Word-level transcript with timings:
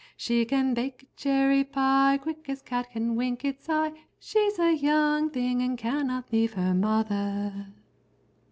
She 0.17 0.45
can 0.45 0.73
bake 0.73 1.03
a 1.03 1.05
cherry 1.15 1.63
pie 1.63 2.17
quick 2.19 2.49
as 2.49 2.61
a 2.61 2.63
cat 2.63 2.89
can 2.89 3.15
wink 3.15 3.45
its 3.45 3.69
eye, 3.69 3.91
She's 4.19 4.57
a 4.57 4.73
young 4.75 5.29
thing 5.29 5.61
and 5.61 5.77
can't 5.77 6.25
leave 6.33 6.53
her 6.53 6.73
mother." 6.73 7.67